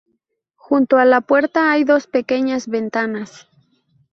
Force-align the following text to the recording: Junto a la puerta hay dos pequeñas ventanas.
Junto 0.55 0.97
a 0.97 1.05
la 1.05 1.21
puerta 1.21 1.69
hay 1.71 1.83
dos 1.83 2.07
pequeñas 2.07 2.67
ventanas. 2.67 3.47